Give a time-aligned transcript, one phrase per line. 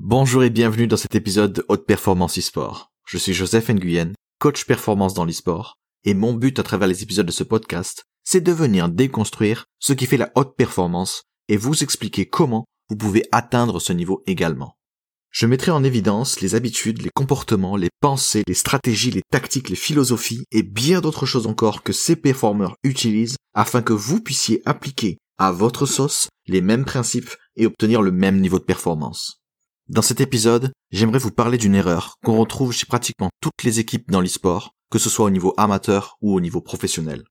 [0.00, 2.92] Bonjour et bienvenue dans cet épisode de Haute Performance e-sport.
[3.04, 7.26] Je suis Joseph Nguyen, coach performance dans l'e-sport, et mon but à travers les épisodes
[7.26, 11.82] de ce podcast, c'est de venir déconstruire ce qui fait la haute performance et vous
[11.82, 14.76] expliquer comment vous pouvez atteindre ce niveau également.
[15.32, 19.74] Je mettrai en évidence les habitudes, les comportements, les pensées, les stratégies, les tactiques, les
[19.74, 25.18] philosophies et bien d'autres choses encore que ces performeurs utilisent afin que vous puissiez appliquer
[25.38, 29.38] à votre sauce les mêmes principes et obtenir le même niveau de performance.
[29.88, 34.10] Dans cet épisode, j'aimerais vous parler d'une erreur qu'on retrouve chez pratiquement toutes les équipes
[34.10, 37.24] dans l'e-sport, que ce soit au niveau amateur ou au niveau professionnel.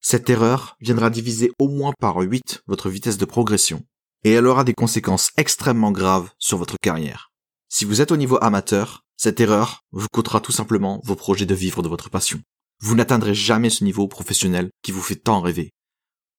[0.00, 3.82] Cette erreur viendra diviser au moins par 8 votre vitesse de progression,
[4.22, 7.32] et elle aura des conséquences extrêmement graves sur votre carrière.
[7.68, 11.56] Si vous êtes au niveau amateur, cette erreur vous coûtera tout simplement vos projets de
[11.56, 12.40] vivre de votre passion.
[12.78, 15.72] Vous n'atteindrez jamais ce niveau professionnel qui vous fait tant rêver.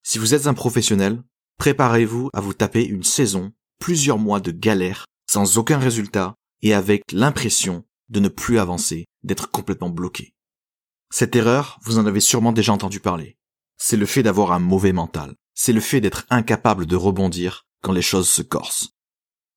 [0.02, 1.22] Si vous êtes un professionnel,
[1.58, 7.04] préparez-vous à vous taper une saison, plusieurs mois de galère, sans aucun résultat et avec
[7.12, 10.34] l'impression de ne plus avancer, d'être complètement bloqué.
[11.10, 13.38] Cette erreur, vous en avez sûrement déjà entendu parler.
[13.78, 15.36] C'est le fait d'avoir un mauvais mental.
[15.56, 18.90] C'est le fait d'être incapable de rebondir quand les choses se corsent.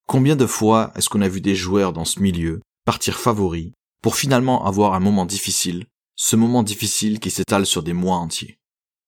[0.06, 4.16] Combien de fois est-ce qu'on a vu des joueurs dans ce milieu partir favoris pour
[4.16, 8.58] finalement avoir un moment difficile, ce moment difficile qui s'étale sur des mois entiers?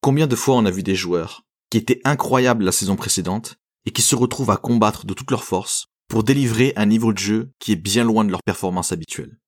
[0.01, 3.91] Combien de fois on a vu des joueurs qui étaient incroyables la saison précédente et
[3.91, 7.53] qui se retrouvent à combattre de toutes leurs forces pour délivrer un niveau de jeu
[7.59, 9.39] qui est bien loin de leur performance habituelle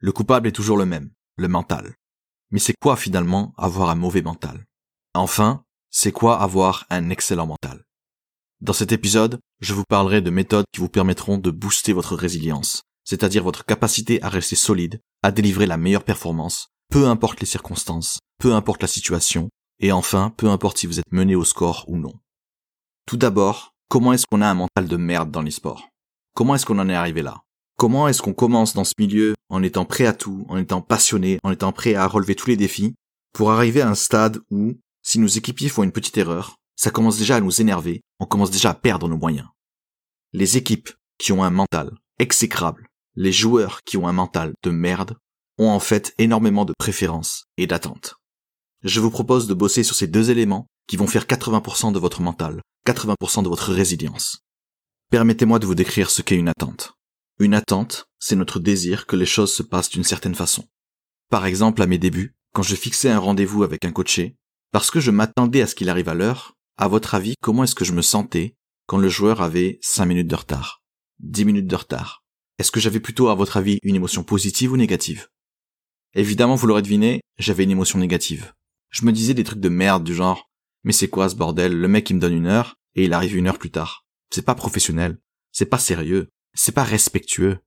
[0.00, 1.94] Le coupable est toujours le même, le mental.
[2.50, 4.66] Mais c'est quoi finalement avoir un mauvais mental?
[5.14, 7.86] Enfin, c'est quoi avoir un excellent mental?
[8.60, 12.82] Dans cet épisode, je vous parlerai de méthodes qui vous permettront de booster votre résilience,
[13.02, 18.18] c'est-à-dire votre capacité à rester solide, à délivrer la meilleure performance, peu importe les circonstances,
[18.38, 21.96] peu importe la situation, et enfin, peu importe si vous êtes mené au score ou
[21.96, 22.12] non.
[23.06, 25.89] Tout d'abord, comment est-ce qu'on a un mental de merde dans les sports?
[26.40, 27.42] Comment est-ce qu'on en est arrivé là?
[27.76, 31.38] Comment est-ce qu'on commence dans ce milieu en étant prêt à tout, en étant passionné,
[31.42, 32.94] en étant prêt à relever tous les défis,
[33.34, 37.18] pour arriver à un stade où, si nos équipiers font une petite erreur, ça commence
[37.18, 39.48] déjà à nous énerver, on commence déjà à perdre nos moyens.
[40.32, 42.86] Les équipes qui ont un mental exécrable,
[43.16, 45.18] les joueurs qui ont un mental de merde,
[45.58, 48.14] ont en fait énormément de préférences et d'attentes.
[48.82, 52.22] Je vous propose de bosser sur ces deux éléments qui vont faire 80% de votre
[52.22, 54.40] mental, 80% de votre résilience.
[55.10, 56.92] Permettez-moi de vous décrire ce qu'est une attente.
[57.40, 60.68] Une attente, c'est notre désir que les choses se passent d'une certaine façon.
[61.30, 64.36] Par exemple, à mes débuts, quand je fixais un rendez-vous avec un coaché,
[64.70, 67.74] parce que je m'attendais à ce qu'il arrive à l'heure, à votre avis, comment est-ce
[67.74, 68.54] que je me sentais
[68.86, 70.80] quand le joueur avait 5 minutes de retard?
[71.18, 72.22] 10 minutes de retard
[72.58, 75.26] Est-ce que j'avais plutôt, à votre avis, une émotion positive ou négative?
[76.14, 78.52] Évidemment, vous l'aurez deviné, j'avais une émotion négative.
[78.90, 80.50] Je me disais des trucs de merde du genre
[80.84, 81.76] mais c'est quoi ce bordel?
[81.76, 84.06] Le mec il me donne une heure et il arrive une heure plus tard.
[84.32, 85.18] C'est pas professionnel,
[85.52, 87.58] c'est pas sérieux, c'est pas respectueux.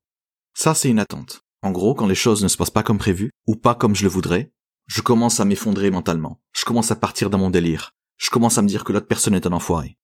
[0.54, 1.42] Ça c'est une attente.
[1.62, 4.04] En gros, quand les choses ne se passent pas comme prévu ou pas comme je
[4.04, 4.52] le voudrais,
[4.88, 6.42] je commence à m'effondrer mentalement.
[6.52, 7.94] Je commence à partir dans mon délire
[8.24, 9.98] je commence à me dire que l'autre personne est un enfoiré.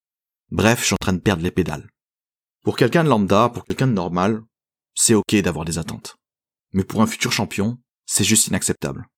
[0.50, 1.88] Bref, je suis en train de perdre les pédales.
[2.62, 4.42] Pour quelqu'un de lambda, pour quelqu'un de normal,
[4.94, 6.16] c'est ok d'avoir des attentes.
[6.72, 9.08] Mais pour un futur champion, c'est juste inacceptable.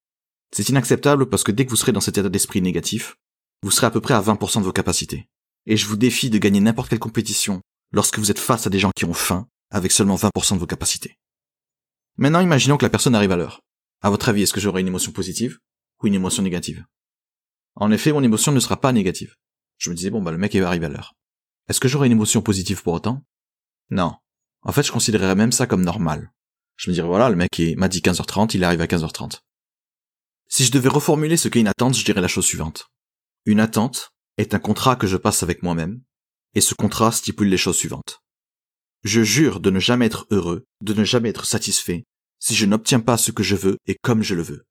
[0.53, 3.17] C'est inacceptable parce que dès que vous serez dans cet état d'esprit négatif,
[3.63, 5.29] vous serez à peu près à 20% de vos capacités.
[5.67, 7.61] Et je vous défie de gagner n'importe quelle compétition
[7.93, 10.67] lorsque vous êtes face à des gens qui ont faim avec seulement 20% de vos
[10.67, 11.19] capacités.
[12.17, 13.63] Maintenant, imaginons que la personne arrive à l'heure.
[14.03, 15.59] À votre avis, est-ce que j'aurai une émotion positive
[16.03, 16.85] ou une émotion négative?
[17.75, 19.35] En effet, mon émotion ne sera pas négative.
[19.79, 21.15] Je me disais, bon, bah, le mec, il va arriver à l'heure.
[21.69, 23.25] Est-ce que j'aurai une émotion positive pour autant?
[23.91, 24.15] Non.
[24.63, 26.33] En fait, je considérerais même ça comme normal.
[26.77, 29.41] Je me dirais, voilà, le mec m'a dit 15h30, il arrive à 15h30.
[30.49, 32.89] Si je devais reformuler ce qu'est une attente, je dirais la chose suivante.
[33.47, 36.03] Une attente est un contrat que je passe avec moi-même,
[36.55, 38.23] et ce contrat stipule les choses suivantes.
[39.05, 42.05] Je jure de ne jamais être heureux, de ne jamais être satisfait,
[42.39, 44.65] si je n'obtiens pas ce que je veux et comme je le veux.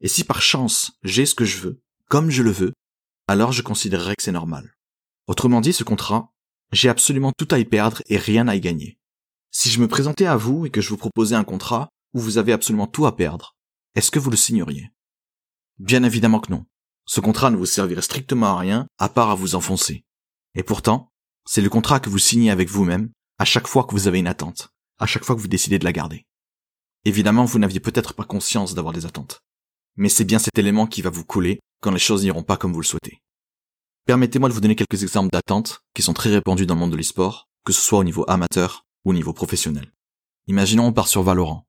[0.00, 2.72] Et si par chance j'ai ce que je veux, comme je le veux,
[3.26, 4.74] alors je considérerais que c'est normal.
[5.26, 6.32] Autrement dit, ce contrat,
[6.72, 8.98] j'ai absolument tout à y perdre et rien à y gagner.
[9.50, 12.38] Si je me présentais à vous et que je vous proposais un contrat où vous
[12.38, 13.56] avez absolument tout à perdre,
[13.94, 14.90] est-ce que vous le signeriez?
[15.78, 16.66] Bien évidemment que non.
[17.08, 20.04] Ce contrat ne vous servirait strictement à rien à part à vous enfoncer.
[20.54, 21.10] Et pourtant,
[21.46, 24.26] c'est le contrat que vous signez avec vous-même à chaque fois que vous avez une
[24.26, 24.68] attente,
[24.98, 26.26] à chaque fois que vous décidez de la garder.
[27.06, 29.40] Évidemment, vous n'aviez peut-être pas conscience d'avoir des attentes.
[29.96, 32.74] Mais c'est bien cet élément qui va vous coller quand les choses n'iront pas comme
[32.74, 33.22] vous le souhaitez.
[34.04, 36.96] Permettez-moi de vous donner quelques exemples d'attentes qui sont très répandues dans le monde de
[36.96, 39.94] l'e-sport, que ce soit au niveau amateur ou au niveau professionnel.
[40.46, 41.66] Imaginons on part sur Valorant.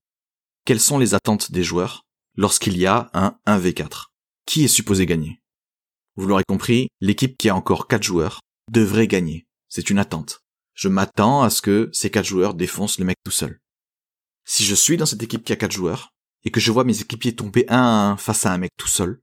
[0.66, 2.06] Quelles sont les attentes des joueurs
[2.36, 4.09] lorsqu'il y a un 1v4
[4.50, 5.44] Qui est supposé gagner
[6.16, 8.40] Vous l'aurez compris, l'équipe qui a encore 4 joueurs
[8.72, 9.46] devrait gagner.
[9.68, 10.42] C'est une attente.
[10.74, 13.60] Je m'attends à ce que ces quatre joueurs défoncent le mec tout seul.
[14.46, 17.00] Si je suis dans cette équipe qui a quatre joueurs, et que je vois mes
[17.00, 19.22] équipiers tomber un à un face à un mec tout seul,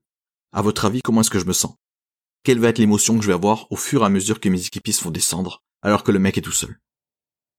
[0.53, 1.75] à votre avis, comment est-ce que je me sens?
[2.43, 4.65] Quelle va être l'émotion que je vais avoir au fur et à mesure que mes
[4.65, 6.79] équipiers se font descendre, alors que le mec est tout seul?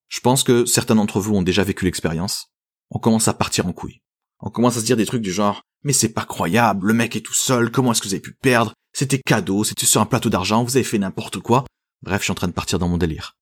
[0.09, 2.47] Je pense que certains d'entre vous ont déjà vécu l'expérience.
[2.89, 4.01] On commence à partir en couille.
[4.41, 7.17] On commence à se dire des trucs du genre mais c'est pas croyable, le mec
[7.17, 8.75] est tout seul, comment est-ce que vous avez pu perdre?
[8.93, 11.65] C'était cadeau, c'était sur un plateau d'argent, vous avez fait n'importe quoi.
[12.03, 13.37] Bref, je suis en train de partir dans mon délire.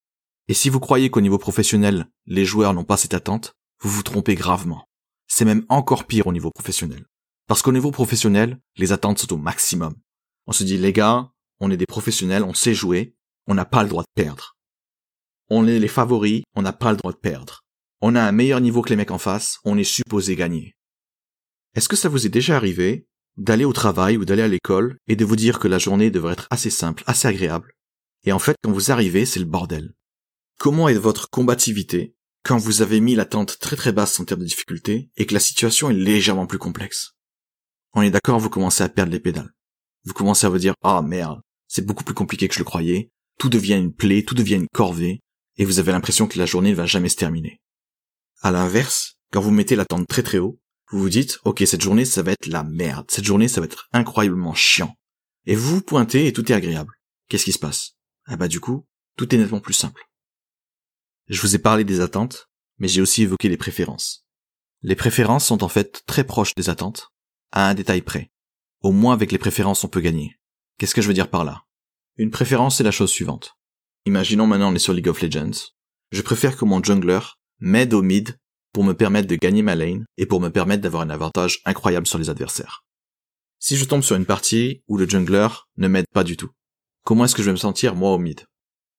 [0.48, 4.02] Et si vous croyez qu'au niveau professionnel, les joueurs n'ont pas cette attente, vous vous
[4.02, 4.84] trompez gravement.
[5.28, 7.04] C'est même encore pire au niveau professionnel.
[7.48, 9.94] Parce qu'au niveau professionnel, les attentes sont au maximum.
[10.46, 13.14] On se dit, les gars, on est des professionnels, on sait jouer,
[13.46, 14.56] on n'a pas le droit de perdre.
[15.48, 17.64] On est les favoris, on n'a pas le droit de perdre.
[18.00, 20.75] On a un meilleur niveau que les mecs en face, on est supposé gagner.
[21.76, 23.06] Est-ce que ça vous est déjà arrivé
[23.36, 26.32] d'aller au travail ou d'aller à l'école et de vous dire que la journée devrait
[26.32, 27.74] être assez simple, assez agréable
[28.24, 29.92] Et en fait, quand vous arrivez, c'est le bordel?
[30.58, 32.14] Comment est votre combativité
[32.44, 35.40] quand vous avez mis l'attente très très basse en termes de difficulté et que la
[35.40, 37.12] situation est légèrement plus complexe?
[37.92, 39.52] On est d'accord, vous commencez à perdre les pédales.
[40.04, 43.10] Vous commencez à vous dire ah merde, c'est beaucoup plus compliqué que je le croyais,
[43.38, 45.20] tout devient une plaie, tout devient une corvée,
[45.58, 47.60] et vous avez l'impression que la journée ne va jamais se terminer.
[48.40, 50.58] À l'inverse, quand vous mettez l'attente très très haut,
[50.90, 53.10] vous vous dites, ok, cette journée, ça va être la merde.
[53.10, 54.96] Cette journée, ça va être incroyablement chiant.
[55.46, 56.94] Et vous pointez et tout est agréable.
[57.28, 57.96] Qu'est-ce qui se passe?
[58.26, 58.86] Ah bah du coup,
[59.16, 60.04] tout est nettement plus simple.
[61.28, 62.48] Je vous ai parlé des attentes,
[62.78, 64.26] mais j'ai aussi évoqué les préférences.
[64.82, 67.08] Les préférences sont en fait très proches des attentes,
[67.50, 68.30] à un détail près.
[68.82, 70.38] Au moins avec les préférences, on peut gagner.
[70.78, 71.64] Qu'est-ce que je veux dire par là?
[72.16, 73.56] Une préférence, c'est la chose suivante.
[74.04, 75.72] Imaginons maintenant on est sur League of Legends.
[76.12, 77.20] Je préfère que mon jungler
[77.58, 78.38] m'aide au mid
[78.76, 82.06] pour me permettre de gagner ma lane et pour me permettre d'avoir un avantage incroyable
[82.06, 82.84] sur les adversaires.
[83.58, 86.50] Si je tombe sur une partie où le jungler ne m'aide pas du tout,
[87.02, 88.42] comment est-ce que je vais me sentir moi au mid?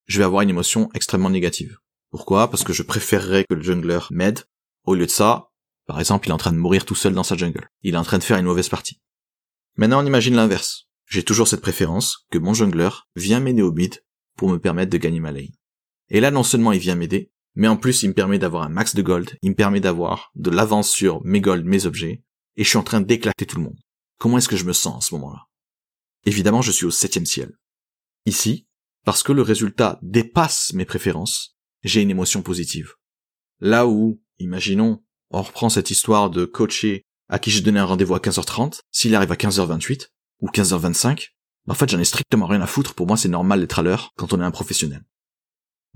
[0.07, 1.77] Je vais avoir une émotion extrêmement négative.
[2.09, 2.49] Pourquoi?
[2.49, 4.45] Parce que je préférerais que le jungler m'aide.
[4.83, 5.51] Au lieu de ça,
[5.85, 7.69] par exemple, il est en train de mourir tout seul dans sa jungle.
[7.83, 8.99] Il est en train de faire une mauvaise partie.
[9.75, 10.87] Maintenant, on imagine l'inverse.
[11.05, 14.03] J'ai toujours cette préférence que mon jungler vient m'aider au mid
[14.37, 15.53] pour me permettre de gagner ma lane.
[16.09, 18.69] Et là, non seulement il vient m'aider, mais en plus il me permet d'avoir un
[18.69, 22.23] max de gold, il me permet d'avoir de l'avance sur mes gold, mes objets,
[22.55, 23.79] et je suis en train d'éclater tout le monde.
[24.19, 25.47] Comment est-ce que je me sens à ce moment-là?
[26.25, 27.57] Évidemment, je suis au septième ciel.
[28.27, 28.67] Ici,
[29.05, 32.93] parce que le résultat dépasse mes préférences, j'ai une émotion positive.
[33.59, 38.13] Là où, imaginons, on reprend cette histoire de coacher à qui j'ai donné un rendez-vous
[38.13, 40.09] à 15h30, s'il arrive à 15h28
[40.41, 41.29] ou 15h25,
[41.67, 44.11] en fait j'en ai strictement rien à foutre, pour moi c'est normal d'être à l'heure
[44.15, 45.03] quand on est un professionnel.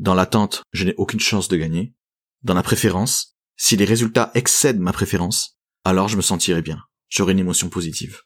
[0.01, 1.93] Dans l'attente, je n'ai aucune chance de gagner.
[2.41, 6.81] Dans la préférence, si les résultats excèdent ma préférence, alors je me sentirai bien.
[7.07, 8.23] J'aurai une émotion positive.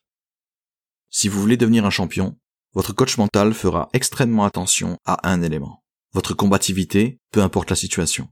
[1.09, 2.39] Si vous voulez devenir un champion,
[2.71, 5.83] votre coach mental fera extrêmement attention à un élément.
[6.13, 8.29] Votre combativité, peu importe la situation.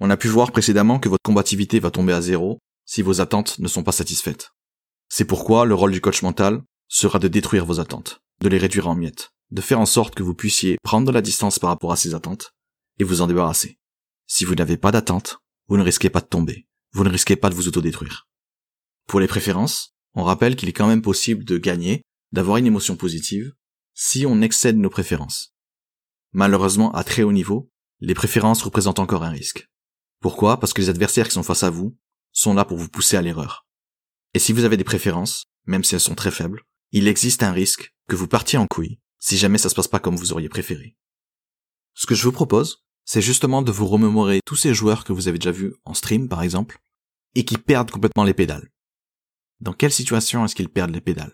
[0.00, 3.60] On a pu voir précédemment que votre combativité va tomber à zéro si vos attentes
[3.60, 4.50] ne sont pas satisfaites.
[5.08, 8.88] C'est pourquoi le rôle du coach mental sera de détruire vos attentes, de les réduire
[8.88, 11.92] en miettes de faire en sorte que vous puissiez prendre de la distance par rapport
[11.92, 12.52] à ces attentes
[12.98, 13.78] et vous en débarrasser.
[14.26, 17.50] Si vous n'avez pas d'attente, vous ne risquez pas de tomber, vous ne risquez pas
[17.50, 18.28] de vous autodétruire.
[19.06, 22.02] Pour les préférences, on rappelle qu'il est quand même possible de gagner,
[22.32, 23.52] d'avoir une émotion positive,
[23.94, 25.54] si on excède nos préférences.
[26.32, 27.70] Malheureusement, à très haut niveau,
[28.00, 29.66] les préférences représentent encore un risque.
[30.20, 30.60] Pourquoi?
[30.60, 31.96] Parce que les adversaires qui sont face à vous
[32.32, 33.66] sont là pour vous pousser à l'erreur.
[34.34, 37.52] Et si vous avez des préférences, même si elles sont très faibles, il existe un
[37.52, 40.48] risque que vous partiez en couille si jamais ça se passe pas comme vous auriez
[40.48, 40.96] préféré.
[41.94, 45.28] Ce que je vous propose, c'est justement de vous remémorer tous ces joueurs que vous
[45.28, 46.78] avez déjà vus en stream, par exemple,
[47.34, 48.70] et qui perdent complètement les pédales.
[49.60, 51.32] Dans quelle situation est-ce qu'ils perdent les pédales?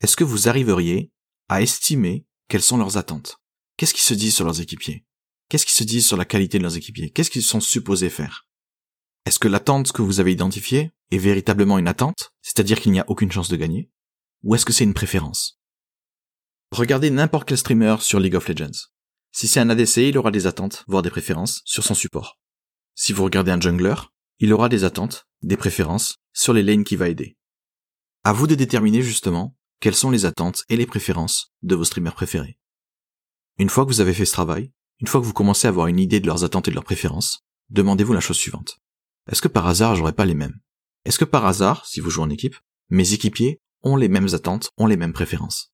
[0.00, 1.12] Est-ce que vous arriveriez
[1.48, 3.38] à estimer quelles sont leurs attentes?
[3.76, 5.04] Qu'est-ce qu'ils se disent sur leurs équipiers?
[5.48, 7.10] Qu'est-ce qu'ils se disent sur la qualité de leurs équipiers?
[7.10, 8.48] Qu'est-ce qu'ils sont supposés faire?
[9.26, 13.08] Est-ce que l'attente que vous avez identifiée est véritablement une attente, c'est-à-dire qu'il n'y a
[13.08, 13.90] aucune chance de gagner?
[14.42, 15.60] Ou est-ce que c'est une préférence?
[16.74, 18.88] Regardez n'importe quel streamer sur League of Legends.
[19.30, 22.40] Si c'est un ADC, il aura des attentes, voire des préférences, sur son support.
[22.96, 23.94] Si vous regardez un jungler,
[24.40, 27.36] il aura des attentes, des préférences, sur les lanes qui va aider.
[28.24, 32.16] À vous de déterminer justement quelles sont les attentes et les préférences de vos streamers
[32.16, 32.58] préférés.
[33.58, 35.86] Une fois que vous avez fait ce travail, une fois que vous commencez à avoir
[35.86, 38.80] une idée de leurs attentes et de leurs préférences, demandez-vous la chose suivante.
[39.30, 40.58] Est-ce que par hasard j'aurais pas les mêmes?
[41.04, 42.56] Est-ce que par hasard, si vous jouez en équipe,
[42.88, 45.73] mes équipiers ont les mêmes attentes, ont les mêmes préférences?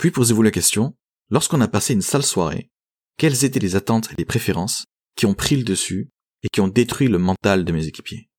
[0.00, 0.96] Puis posez-vous la question,
[1.28, 2.70] lorsqu'on a passé une sale soirée,
[3.18, 6.08] quelles étaient les attentes et les préférences qui ont pris le dessus
[6.42, 8.30] et qui ont détruit le mental de mes équipiers?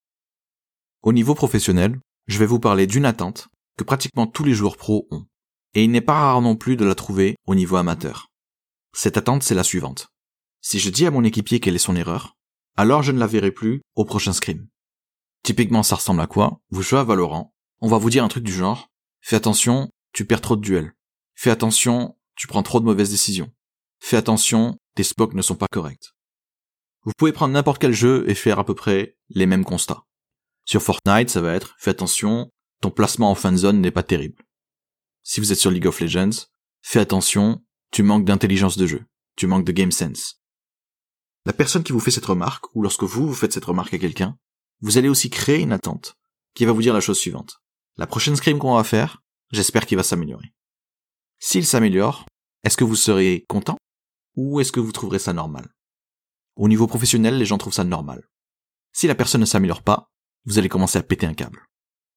[1.04, 5.08] Au niveau professionnel, je vais vous parler d'une attente que pratiquement tous les joueurs pros
[5.12, 5.28] ont.
[5.76, 8.30] Et il n'est pas rare non plus de la trouver au niveau amateur.
[8.96, 10.08] Cette attente, c'est la suivante.
[10.62, 12.36] Si je dis à mon équipier quelle est son erreur,
[12.76, 14.68] alors je ne la verrai plus au prochain scrim.
[15.44, 16.60] Typiquement, ça ressemble à quoi?
[16.72, 18.90] Vous jouez à Valorant, on va vous dire un truc du genre
[19.20, 20.96] Fais attention, tu perds trop de duels.
[21.44, 23.52] Fais attention, tu prends trop de mauvaises décisions.
[24.00, 26.14] Fais attention, tes spokes ne sont pas corrects.
[27.02, 30.04] Vous pouvez prendre n'importe quel jeu et faire à peu près les mêmes constats.
[30.66, 34.04] Sur Fortnite, ça va être fais attention, ton placement en fin de zone n'est pas
[34.04, 34.44] terrible.
[35.24, 36.46] Si vous êtes sur League of Legends,
[36.84, 39.04] fais attention, tu manques d'intelligence de jeu,
[39.36, 40.44] tu manques de game sense.
[41.48, 43.98] La personne qui vous fait cette remarque, ou lorsque vous vous faites cette remarque à
[43.98, 44.38] quelqu'un,
[44.82, 46.20] vous allez aussi créer une attente
[46.54, 47.64] qui va vous dire la chose suivante.
[47.98, 50.54] La prochaine scrim qu'on va faire, j'espère qu'il va s'améliorer.
[51.44, 52.28] S'il s'améliore,
[52.64, 53.76] est-ce que vous serez content
[54.36, 55.74] ou est-ce que vous trouverez ça normal?
[56.56, 58.30] Au niveau professionnel, les gens trouvent ça normal.
[58.94, 60.12] Si la personne ne s'améliore pas,
[60.46, 61.66] vous allez commencer à péter un câble.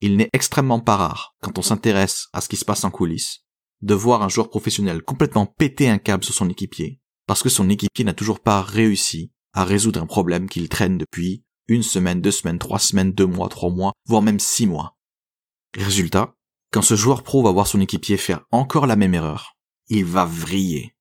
[0.03, 3.47] Il n'est extrêmement pas rare, quand on s'intéresse à ce qui se passe en coulisses,
[3.81, 7.71] de voir un joueur professionnel complètement péter un câble sur son équipier, parce que son
[7.71, 12.31] équipier n'a toujours pas réussi à résoudre un problème qu'il traîne depuis une semaine, deux
[12.31, 14.99] semaines, trois semaines, deux mois, trois mois, voire même six mois.
[15.75, 16.37] Résultat,
[16.75, 20.25] quand ce joueur pro va voir son équipier faire encore la même erreur, il va
[20.25, 20.97] vriller.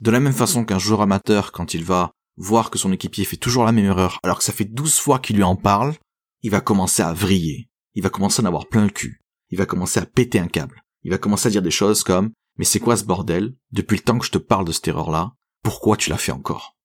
[0.00, 3.38] De la même façon qu'un joueur amateur, quand il va voir que son équipier fait
[3.38, 5.94] toujours la même erreur, alors que ça fait douze fois qu'il lui en parle,
[6.42, 7.70] il va commencer à vriller.
[7.94, 9.22] Il va commencer à en avoir plein le cul.
[9.48, 10.82] Il va commencer à péter un câble.
[11.04, 13.54] Il va commencer à dire des choses comme, mais c'est quoi ce bordel?
[13.72, 16.76] Depuis le temps que je te parle de cette erreur-là, pourquoi tu l'as fait encore?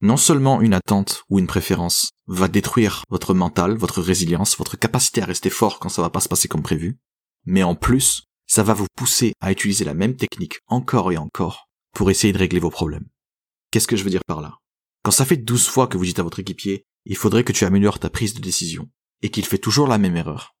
[0.00, 5.20] Non seulement une attente ou une préférence va détruire votre mental, votre résilience, votre capacité
[5.20, 6.98] à rester fort quand ça va pas se passer comme prévu,
[7.44, 11.68] mais en plus, ça va vous pousser à utiliser la même technique encore et encore
[11.94, 13.08] pour essayer de régler vos problèmes.
[13.70, 14.58] Qu'est-ce que je veux dire par là?
[15.02, 17.64] Quand ça fait 12 fois que vous dites à votre équipier, il faudrait que tu
[17.64, 18.90] améliores ta prise de décision,
[19.22, 20.54] et qu'il fait toujours la même erreur.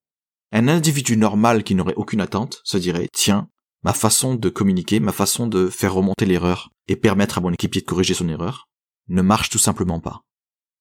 [0.52, 3.48] Un individu normal qui n'aurait aucune attente se dirait, tiens,
[3.82, 7.80] ma façon de communiquer, ma façon de faire remonter l'erreur et permettre à mon équipier
[7.80, 8.68] de corriger son erreur,
[9.08, 10.22] ne marche tout simplement pas.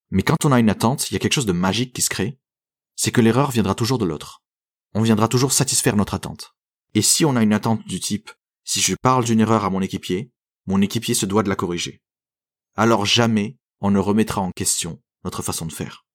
[0.10, 2.10] Mais quand on a une attente, il y a quelque chose de magique qui se
[2.10, 2.39] crée,
[2.96, 4.40] c'est que l'erreur viendra toujours de l'autre.
[4.93, 6.53] On viendra toujours satisfaire notre attente.
[6.93, 8.31] Et si on a une attente du type,
[8.63, 10.31] si je parle d'une erreur à mon équipier,
[10.65, 12.01] mon équipier se doit de la corriger.
[12.75, 16.05] Alors jamais on ne remettra en question notre façon de faire.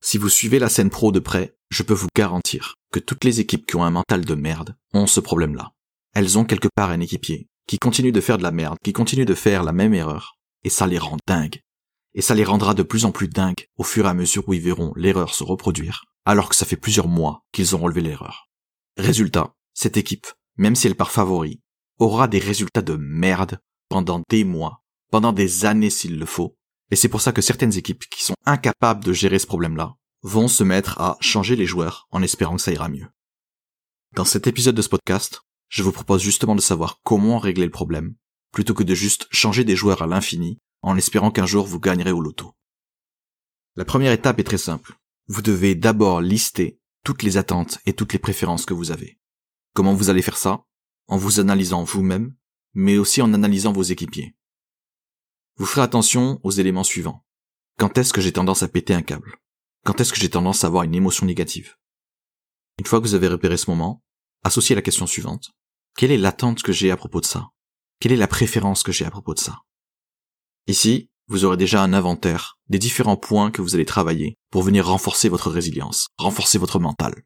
[0.00, 3.40] Si vous suivez la scène pro de près, je peux vous garantir que toutes les
[3.40, 5.72] équipes qui ont un mental de merde ont ce problème-là.
[6.14, 9.24] Elles ont quelque part un équipier qui continue de faire de la merde, qui continue
[9.24, 11.62] de faire la même erreur, et ça les rend dingues.
[12.14, 14.54] Et ça les rendra de plus en plus dingues au fur et à mesure où
[14.54, 18.48] ils verront l'erreur se reproduire, alors que ça fait plusieurs mois qu'ils ont relevé l'erreur.
[18.96, 20.26] Résultat, cette équipe,
[20.56, 21.60] même si elle part favori,
[21.98, 26.56] aura des résultats de merde pendant des mois, pendant des années s'il le faut,
[26.90, 30.48] et c'est pour ça que certaines équipes qui sont incapables de gérer ce problème-là vont
[30.48, 33.08] se mettre à changer les joueurs en espérant que ça ira mieux.
[34.14, 37.70] Dans cet épisode de ce podcast, je vous propose justement de savoir comment régler le
[37.70, 38.14] problème,
[38.52, 42.12] plutôt que de juste changer des joueurs à l'infini en espérant qu'un jour vous gagnerez
[42.12, 42.54] au loto.
[43.76, 44.98] La première étape est très simple.
[45.28, 49.18] Vous devez d'abord lister toutes les attentes et toutes les préférences que vous avez.
[49.74, 50.64] Comment vous allez faire ça?
[51.06, 52.34] En vous analysant vous-même,
[52.74, 54.36] mais aussi en analysant vos équipiers.
[55.56, 57.24] Vous ferez attention aux éléments suivants.
[57.78, 59.36] Quand est-ce que j'ai tendance à péter un câble?
[59.84, 61.76] Quand est-ce que j'ai tendance à avoir une émotion négative?
[62.78, 64.02] Une fois que vous avez repéré ce moment,
[64.44, 65.50] associez la question suivante.
[65.96, 67.48] Quelle est l'attente que j'ai à propos de ça?
[68.00, 69.60] Quelle est la préférence que j'ai à propos de ça?
[70.66, 74.86] Ici, vous aurez déjà un inventaire des différents points que vous allez travailler pour venir
[74.86, 77.24] renforcer votre résilience, renforcer votre mental.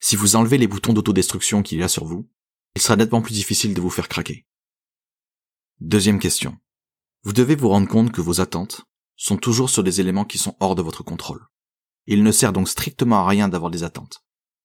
[0.00, 2.28] Si vous enlevez les boutons d'autodestruction qu'il y a sur vous,
[2.74, 4.46] il sera nettement plus difficile de vous faire craquer.
[5.80, 6.58] Deuxième question.
[7.22, 8.82] Vous devez vous rendre compte que vos attentes
[9.16, 11.46] sont toujours sur des éléments qui sont hors de votre contrôle.
[12.06, 14.20] Il ne sert donc strictement à rien d'avoir des attentes.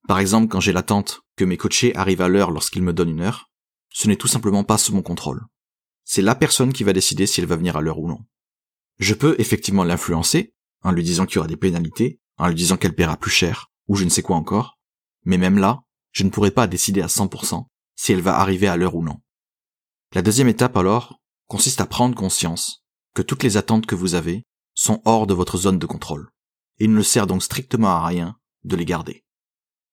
[0.07, 3.21] Par exemple, quand j'ai l'attente que mes coachés arrivent à l'heure lorsqu'ils me donnent une
[3.21, 3.49] heure,
[3.89, 5.45] ce n'est tout simplement pas sous mon contrôle.
[6.13, 8.20] C'est la personne qui va décider si elle va venir à l'heure ou non.
[9.00, 10.53] Je peux effectivement l'influencer,
[10.84, 13.72] en lui disant qu'il y aura des pénalités, en lui disant qu'elle paiera plus cher,
[13.88, 14.77] ou je ne sais quoi encore,
[15.24, 17.65] mais même là, je ne pourrai pas décider à 100%
[17.96, 19.22] si elle va arriver à l'heure ou non.
[20.13, 22.84] La deuxième étape alors, consiste à prendre conscience
[23.15, 26.30] que toutes les attentes que vous avez sont hors de votre zone de contrôle.
[26.80, 29.24] Et il ne sert donc strictement à rien de les garder.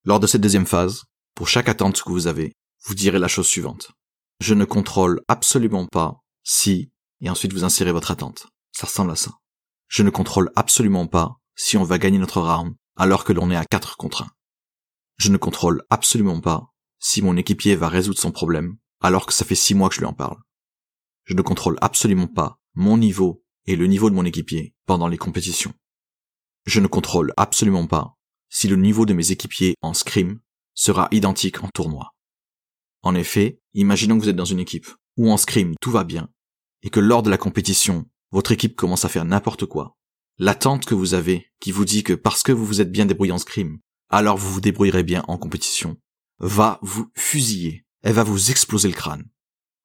[0.05, 1.05] Lors de cette deuxième phase,
[1.37, 2.57] pour chaque attente que vous avez,
[2.87, 3.93] vous direz la chose suivante.
[4.41, 6.91] Je ne contrôle absolument pas si,
[7.21, 8.47] et ensuite vous insérez votre attente.
[8.73, 9.33] Ça ressemble à ça.
[9.89, 13.57] Je ne contrôle absolument pas si on va gagner notre round alors que l'on est
[13.57, 14.29] à 4 contre 1.
[15.17, 19.45] Je ne contrôle absolument pas si mon équipier va résoudre son problème alors que ça
[19.45, 20.39] fait 6 mois que je lui en parle
[21.29, 25.19] je ne contrôle absolument pas mon niveau et le niveau de mon équipier pendant les
[25.19, 25.75] compétitions.
[26.65, 28.17] Je ne contrôle absolument pas
[28.49, 30.41] si le niveau de mes équipiers en scrim
[30.73, 32.15] sera identique en tournoi.
[33.03, 36.29] En effet, imaginons que vous êtes dans une équipe où en scrim tout va bien,
[36.83, 39.97] et que lors de la compétition, votre équipe commence à faire n'importe quoi,
[40.39, 43.33] l'attente que vous avez, qui vous dit que parce que vous vous êtes bien débrouillé
[43.33, 45.97] en scrim, alors vous vous débrouillerez bien en compétition,
[46.39, 47.85] va vous fusiller.
[48.03, 49.29] Elle va vous exploser le crâne.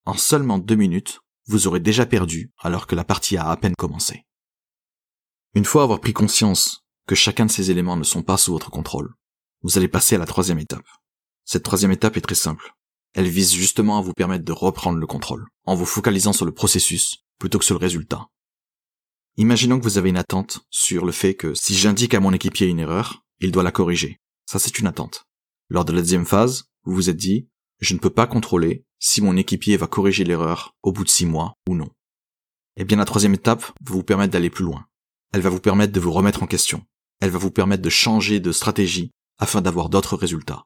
[0.06, 3.76] En seulement deux minutes, vous aurez déjà perdu alors que la partie a à peine
[3.76, 4.26] commencé.
[5.56, 8.70] Une fois avoir pris conscience que chacun de ces éléments ne sont pas sous votre
[8.70, 9.14] contrôle,
[9.62, 10.88] vous allez passer à la troisième étape.
[11.44, 12.76] Cette troisième étape est très simple.
[13.14, 16.54] Elle vise justement à vous permettre de reprendre le contrôle, en vous focalisant sur le
[16.54, 18.28] processus plutôt que sur le résultat.
[19.38, 22.68] Imaginons que vous avez une attente sur le fait que si j'indique à mon équipier
[22.68, 24.20] une erreur, il doit la corriger.
[24.46, 25.26] Ça, c'est une attente.
[25.70, 29.22] Lors de la deuxième phase, vous vous êtes dit, je ne peux pas contrôler si
[29.22, 31.90] mon équipier va corriger l'erreur au bout de six mois ou non.
[32.78, 34.86] Eh bien, la troisième étape va vous permettre d'aller plus loin.
[35.34, 36.86] Elle va vous permettre de vous remettre en question.
[37.20, 40.66] Elle va vous permettre de changer de stratégie afin d'avoir d'autres résultats.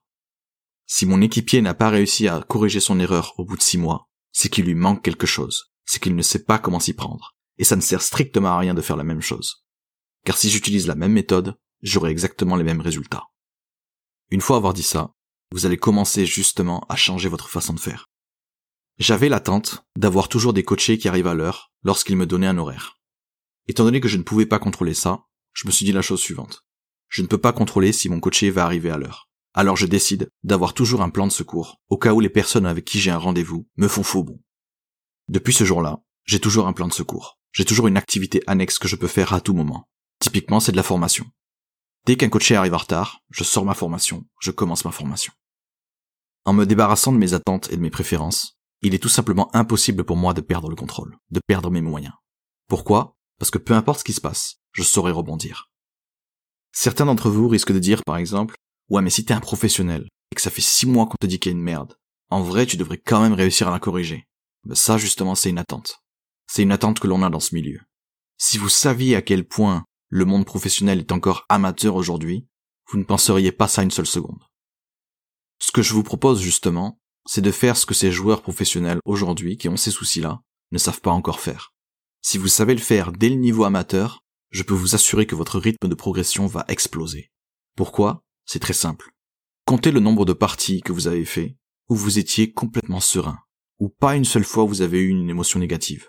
[0.87, 4.09] Si mon équipier n'a pas réussi à corriger son erreur au bout de six mois,
[4.31, 5.71] c'est qu'il lui manque quelque chose.
[5.85, 8.73] C'est qu'il ne sait pas comment s'y prendre et ça ne sert strictement à rien
[8.73, 9.65] de faire la même chose.
[10.25, 13.27] Car si j'utilise la même méthode, j'aurai exactement les mêmes résultats.
[14.29, 15.11] Une fois avoir dit ça,
[15.51, 18.09] vous allez commencer justement à changer votre façon de faire.
[18.99, 22.99] J'avais l'attente d'avoir toujours des coachés qui arrivent à l'heure lorsqu'ils me donnaient un horaire.
[23.67, 26.21] Étant donné que je ne pouvais pas contrôler ça, je me suis dit la chose
[26.21, 26.65] suivante.
[27.07, 29.26] Je ne peux pas contrôler si mon coaché va arriver à l'heure.
[29.57, 32.85] Alors je décide d'avoir toujours un plan de secours au cas où les personnes avec
[32.85, 34.39] qui j'ai un rendez-vous me font faux bon.
[35.27, 38.87] Depuis ce jour-là, j'ai toujours un plan de secours j'ai toujours une activité annexe que
[38.87, 39.89] je peux faire à tout moment.
[40.19, 41.25] Typiquement, c'est de la formation.
[42.05, 45.33] Dès qu'un coaché arrive en retard, je sors ma formation, je commence ma formation.
[46.45, 50.03] En me débarrassant de mes attentes et de mes préférences, il est tout simplement impossible
[50.03, 52.13] pour moi de perdre le contrôle, de perdre mes moyens.
[52.67, 53.17] Pourquoi?
[53.39, 55.71] Parce que peu importe ce qui se passe, je saurai rebondir.
[56.71, 58.53] Certains d'entre vous risquent de dire, par exemple,
[58.89, 61.39] ouais mais si t'es un professionnel, et que ça fait six mois qu'on te dit
[61.39, 61.97] qu'il y a une merde,
[62.29, 64.27] en vrai tu devrais quand même réussir à la corriger.
[64.65, 65.99] Ben ça justement c'est une attente.
[66.47, 67.79] C'est une attente que l'on a dans ce milieu.
[68.37, 72.47] Si vous saviez à quel point le monde professionnel est encore amateur aujourd'hui,
[72.89, 74.41] vous ne penseriez pas ça une seule seconde.
[75.59, 79.57] Ce que je vous propose justement, c'est de faire ce que ces joueurs professionnels aujourd'hui
[79.57, 81.73] qui ont ces soucis-là ne savent pas encore faire.
[82.21, 85.59] Si vous savez le faire dès le niveau amateur, je peux vous assurer que votre
[85.59, 87.31] rythme de progression va exploser.
[87.75, 88.23] Pourquoi?
[88.47, 89.11] C'est très simple.
[89.65, 91.57] Comptez le nombre de parties que vous avez fait
[91.89, 93.39] où vous étiez complètement serein,
[93.79, 96.07] ou pas une seule fois vous avez eu une émotion négative.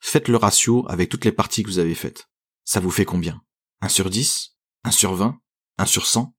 [0.00, 2.28] Faites le ratio avec toutes les parties que vous avez faites.
[2.64, 3.40] Ça vous fait combien?
[3.80, 5.40] 1 sur 10 1 sur 20
[5.78, 6.34] 1 sur 100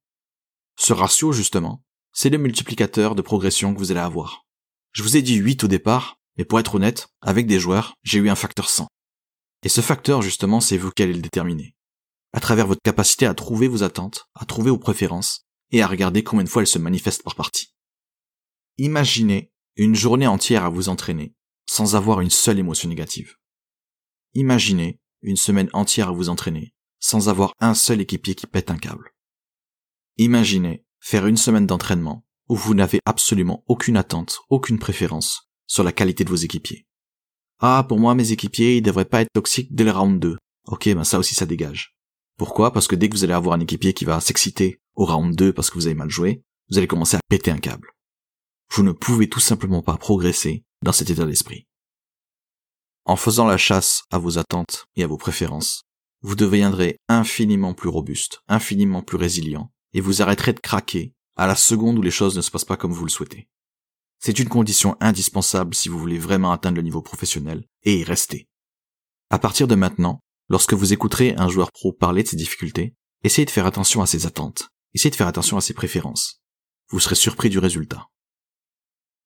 [0.78, 4.46] Ce ratio, justement, c'est le multiplicateur de progression que vous allez avoir.
[4.92, 8.20] Je vous ai dit 8 au départ, mais pour être honnête, avec des joueurs, j'ai
[8.20, 8.88] eu un facteur 100.
[9.64, 11.76] Et ce facteur, justement, c'est vous qui allez le déterminer.
[12.32, 16.24] À travers votre capacité à trouver vos attentes, à trouver vos préférences, et à regarder
[16.24, 17.74] combien de fois elles se manifestent par partie.
[18.78, 21.34] Imaginez une journée entière à vous entraîner,
[21.68, 23.36] sans avoir une seule émotion négative.
[24.34, 28.78] Imaginez une semaine entière à vous entraîner, sans avoir un seul équipier qui pète un
[28.78, 29.14] câble.
[30.18, 35.92] Imaginez faire une semaine d'entraînement où vous n'avez absolument aucune attente, aucune préférence sur la
[35.92, 36.88] qualité de vos équipiers.
[37.60, 40.38] Ah, pour moi, mes équipiers, ils devraient pas être toxiques dès le round 2.
[40.68, 41.96] Ok, ben ça aussi, ça dégage.
[42.40, 42.72] Pourquoi?
[42.72, 45.52] Parce que dès que vous allez avoir un équipier qui va s'exciter au round 2
[45.52, 47.92] parce que vous avez mal joué, vous allez commencer à péter un câble.
[48.74, 51.68] Vous ne pouvez tout simplement pas progresser dans cet état d'esprit.
[53.04, 55.84] En faisant la chasse à vos attentes et à vos préférences,
[56.22, 61.58] vous deviendrez infiniment plus robuste, infiniment plus résilient, et vous arrêterez de craquer à la
[61.58, 63.50] seconde où les choses ne se passent pas comme vous le souhaitez.
[64.20, 68.48] C'est une condition indispensable si vous voulez vraiment atteindre le niveau professionnel et y rester.
[69.30, 73.46] À partir de maintenant, lorsque vous écouterez un joueur pro parler de ses difficultés, essayez
[73.46, 76.42] de faire attention à ses attentes, essayez de faire attention à ses préférences.
[76.90, 78.08] Vous serez surpris du résultat.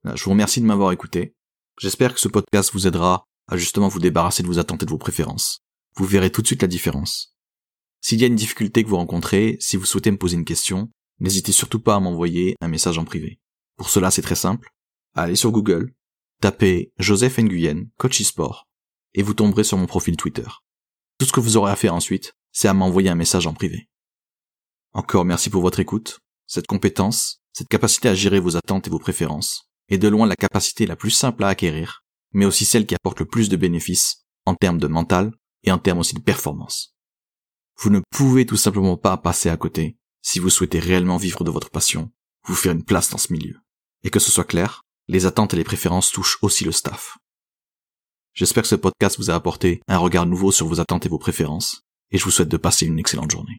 [0.03, 1.35] Je vous remercie de m'avoir écouté.
[1.79, 4.91] J'espère que ce podcast vous aidera à justement vous débarrasser de vos attentes et de
[4.91, 5.63] vos préférences.
[5.95, 7.37] Vous verrez tout de suite la différence.
[8.01, 10.91] S'il y a une difficulté que vous rencontrez, si vous souhaitez me poser une question,
[11.19, 13.39] n'hésitez surtout pas à m'envoyer un message en privé.
[13.77, 14.69] Pour cela, c'est très simple.
[15.15, 15.93] Allez sur Google,
[16.41, 18.67] tapez Joseph Nguyen, coach e-sport,
[19.13, 20.47] et vous tomberez sur mon profil Twitter.
[21.23, 23.87] Tout ce que vous aurez à faire ensuite, c'est à m'envoyer un message en privé.
[24.91, 26.19] Encore merci pour votre écoute.
[26.47, 30.35] Cette compétence, cette capacité à gérer vos attentes et vos préférences, est de loin la
[30.35, 34.25] capacité la plus simple à acquérir mais aussi celle qui apporte le plus de bénéfices
[34.45, 35.31] en termes de mental
[35.63, 36.93] et en termes aussi de performance.
[37.77, 41.51] Vous ne pouvez tout simplement pas passer à côté si vous souhaitez réellement vivre de
[41.51, 42.11] votre passion,
[42.45, 43.55] vous faire une place dans ce milieu.
[44.03, 47.17] Et que ce soit clair, les attentes et les préférences touchent aussi le staff.
[48.35, 51.19] J'espère que ce podcast vous a apporté un regard nouveau sur vos attentes et vos
[51.19, 53.57] préférences, et je vous souhaite de passer une excellente journée.